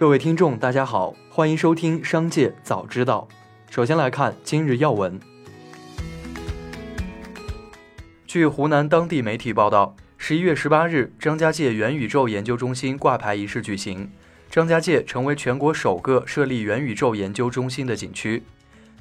[0.00, 3.28] 各位听众，大家好，欢迎收听《商界早知道》。
[3.74, 5.20] 首先来看今日要闻。
[8.26, 14.10] 据湖南当地媒体报道，十一月十八日，张家界元宇宙研究中心挂牌仪式举行，
[14.48, 18.42] 张家界成为全国首个设立元宇宙研究中心的景区。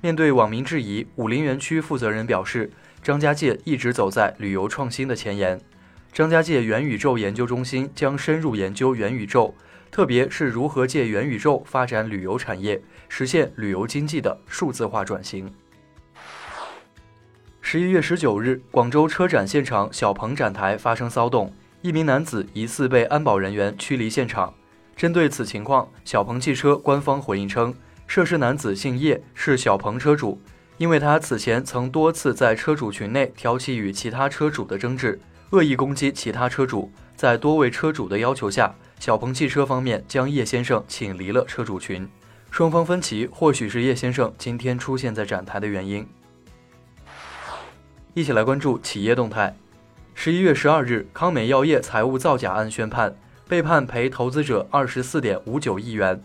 [0.01, 2.69] 面对网民质疑，武陵园区负责人表示，
[3.01, 5.61] 张家界一直走在旅游创新的前沿，
[6.11, 9.55] 张家界元宇宙研究中心将深入研究元宇宙。
[9.91, 15.51] 特别是如何借元宇宙发展旅游产业，实现旅游经济的数字化转型。
[17.61, 24.53] 十一月十九日，广州车展现场小鹏展台发生骚动，一名男子疑似被安保人员驱离现场。
[24.95, 27.73] 针对此情况，小鹏汽车官方回应称，
[28.07, 30.41] 涉事男子姓叶，是小鹏车主，
[30.77, 35.19] 因为他此前曾多次在车主群内挑起与其他车主的争执，
[35.51, 38.75] 恶意攻击其他车主，在多位车主的要求下。
[38.99, 42.05] 小鹏汽车方面将叶先生请离了车主群，
[42.51, 46.05] 双方分歧或许是叶先生今天出现在展台的原因。
[48.13, 49.55] 一起来关注企业动态。
[50.13, 53.15] 十一月十二日，康美药业财务造假案宣判，
[53.47, 56.21] 被判赔投资者二十四点五九亿元。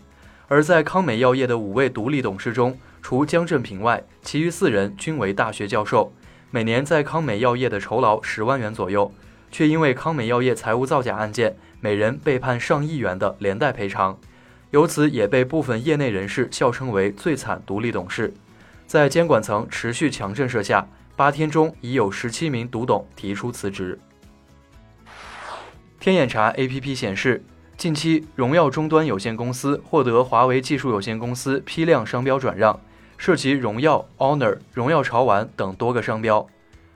[0.49, 6.11] 而在康美药业的五位独立董事中，除江振平外，其余四人均为大学教授，
[6.51, 9.09] 每年在康美药业的酬劳十万元左右，
[9.49, 11.55] 却因为康美药业财务造假案件。
[11.85, 14.17] 每人被判上亿元的连带赔偿，
[14.71, 18.33] 由此也被部分业内人士笑称为“最惨独立董事”。
[18.87, 23.99] 在监管层持续强震慑下，八天中已有十七名独董提出辞职。
[25.99, 27.43] 天眼查 APP 显示，
[27.77, 32.79] 近期荣耀终端有限公司获得华为技术有限公司批量商标转让，
[33.15, 36.47] 涉及荣耀、Honor、荣耀潮玩等多个商标。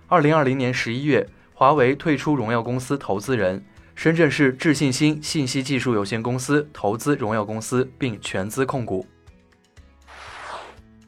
[0.07, 3.63] 二零二零年十一月，华为退出荣耀公司投资人。
[4.01, 9.05] 深圳市智信新信息技术有限公司投资荣耀公司，并全资控股。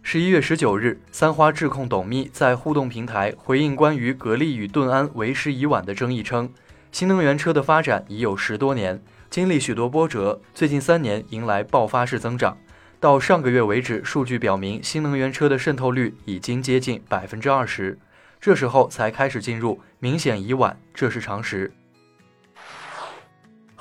[0.04, 6.52] 十一月十九日，三花智控董秘在互动平台回应关于格力与顿安为时已晚的争议称，
[6.92, 12.58] 新能源车的发展已有十多年，经历许多波折，最近三年迎来爆发式增长。
[13.00, 17.98] 到上个月为止，数据表明新能源车的渗透率已经接近百分之二十，
[18.42, 21.72] 这时候才开始进入，明显已晚，这是常识。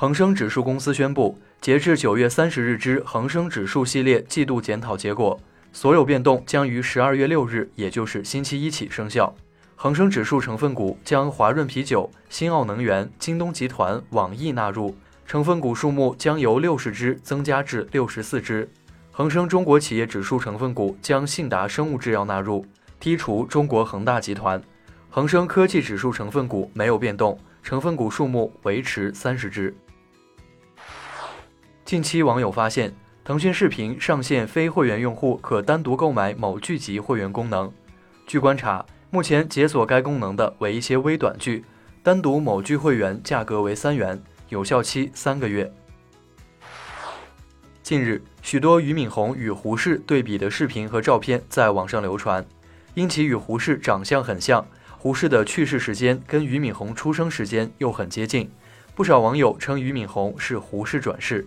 [0.01, 5.39] 恒生指数公司宣布，截至九月三十日之恒生指数系列季度检讨结果，
[5.75, 9.31] 所有变动将于十二月六日，也就是星期一起生效。
[9.77, 14.97] 恒生指数成分股将华润啤酒、新奥能源、京东集团、网易纳入，
[15.27, 18.67] 成分股数目将由六十只增加至六十四只。
[19.13, 22.65] 恒生中国企业指数成分股将信达生物制药纳入，
[22.99, 24.59] 剔除中国恒大集团。
[25.11, 29.75] 恒生科技指数成分股没有变动，成分股数目维持三十只。
[31.91, 37.69] 近期网友发现，腾讯视频上线非会员用户可单独购买某剧集会员功能。
[38.29, 41.65] 据观察，目前解锁该功能的为一些微短剧，
[42.01, 45.69] 单独某剧会员价格为三元，有效期三个月。
[47.83, 52.47] 近日，许多俞敏洪与胡适对比的视频和照片在网上流传，
[52.95, 54.65] 因其与胡适长相很像，
[54.97, 58.49] 胡适的去世时间跟俞敏洪出生时间又很接近，
[58.95, 61.45] 不少网友称俞敏洪是胡适转世。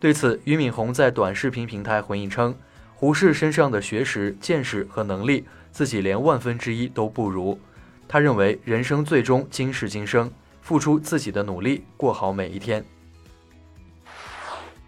[0.00, 2.54] 对此，俞敏洪在短视频平台回应称
[2.94, 7.58] ：“胡适身上的学识、见识和能力，自己连万分之一都不如。
[8.06, 10.30] 他认为人生最终今世今生，
[10.62, 12.84] 付出自己的努力，过好每一天。”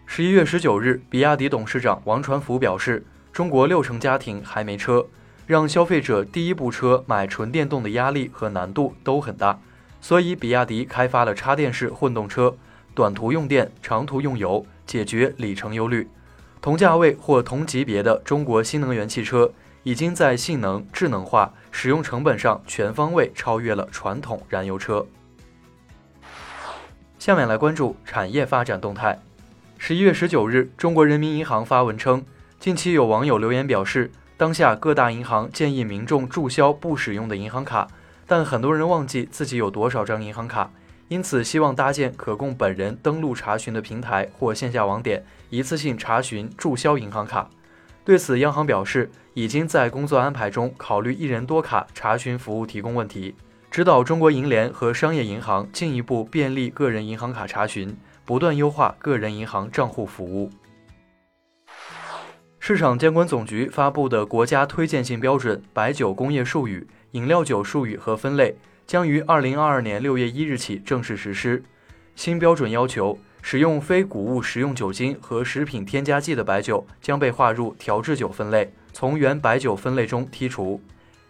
[0.07, 5.05] 十一月十九日，比亚迪董事长王传福表示：“中国六成家庭还没车，
[5.45, 9.59] 让消费者第一部车买纯电动的压力和难度都很大，
[9.99, 12.55] 所以比亚迪开发了插电式混动车，
[12.95, 16.05] 短途用电，长途用油。”解决里程忧虑，
[16.61, 19.49] 同价位或同级别的中国新能源汽车
[19.83, 25.07] 已经在性能、智能化、使用成本上全方位超越了传统燃油车。
[27.17, 29.17] 下面来关注产业发展动态。
[29.77, 32.25] 十一月十九日，中国人民银行发文称，
[32.59, 37.87] 近期有网友留言表示，当下各大银行建议民众注销不使用的银行卡，
[38.27, 40.69] 但很多人忘记自己有多少张银行卡。
[41.11, 47.49] 因此，希望搭建可供本人登录查询的平台或线下网点，一次性查询注销银行卡。
[48.05, 53.35] 对此，央行表示，已经在工作安排中考虑一人多卡查询服务提供问题，
[53.69, 57.93] 指导中国银联和商业银行进一步便利个人银行卡查询，
[58.23, 60.49] 不断优化个人银行账户服务。
[62.57, 68.55] 市场监管总局发布的国家推荐性标准“白酒工业术语、饮料酒术语和分类”。
[68.91, 71.63] 将于二零二二年六月一日起正式实施。
[72.13, 80.81] 新标准要求，使用非谷物食用酒精和食品添加剂的白酒将被划入调制酒分类，从原白酒分类中剔除。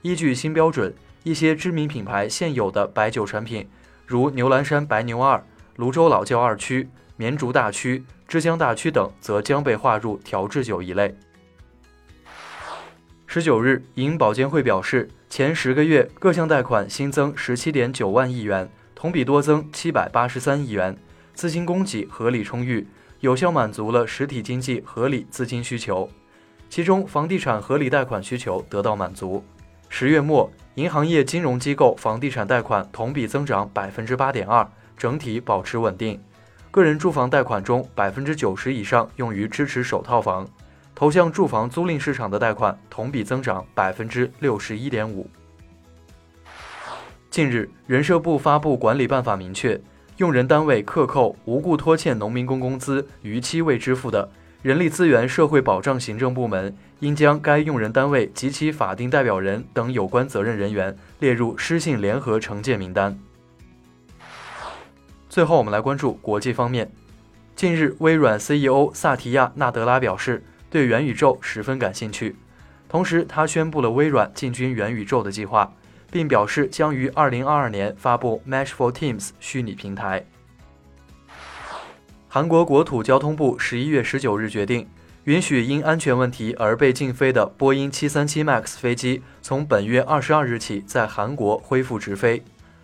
[0.02, 0.92] 依据新标准，
[1.22, 3.69] 一些知名品牌现有的白酒产品，
[4.08, 11.16] 如牛栏山白牛二、泸州老窖二区、绵竹大曲、枝江大曲等，则将被划入调制酒一类。
[13.28, 20.98] 十九日，银保监会表示，前十个月各项贷款新增十七点九万亿元，同比多增七百八十三亿元，
[21.33, 22.86] 资金供给合理充裕，
[23.22, 26.10] 有效满足了实体经济合理资金需求。
[26.69, 29.42] 其中，房地产合理贷款需求得到满足。
[29.88, 36.19] 十月末，银行业金融机构房地产贷款同比增长百分之八点二，整体保持稳定。
[36.72, 40.45] 个人住房贷款中，百分之九十以上用于支持首套房。
[41.01, 45.27] 投向住房租赁市场的贷款同比增长百分之六十一点五。
[47.31, 49.81] 近日，人社部发布管理办法，明确
[50.18, 54.30] 用人单位克扣、无故拖欠农民工工资逾期未支付的，
[54.62, 63.18] 人力资源社会保障行政部门应将该用人单位及其法定代表人等有关责任人员列入失信联合惩戒名单。
[65.27, 66.92] 最后，我们来关注国际方面。
[67.56, 70.44] 近日，微软 CEO 萨提亚·纳德拉表示。
[70.71, 72.33] 对元宇宙十分感兴趣，
[72.88, 75.73] 同时他宣布了微软进军元宇宙的计划，
[76.09, 80.25] 并表示将于二零二二年发布 Mesh for Teams 虚拟平台。
[82.29, 84.88] 韩国国土交通部十一月十九日决定，
[85.25, 92.41] 允许因安全问题而被禁飞的波音七三七 MAX 飞机从本月二十二日起在韩国恢复直飞。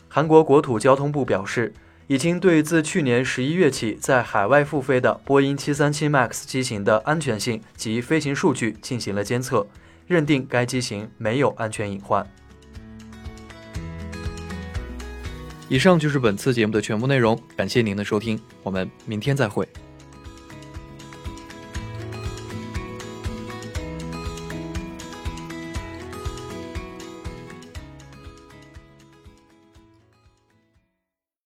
[0.09, 1.73] 韩国国土交通部表示。
[2.07, 9.67] 已经对自去年十一月起在海外复飞的波音737 MAX 机型的安全性及飞行数据进行了监测，
[10.07, 12.25] 认定该机型没有安全隐患。
[15.67, 19.67] 以上就是本次节目的全部内容，感谢您的收听，我们明天再会。